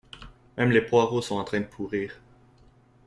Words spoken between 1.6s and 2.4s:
pourrir.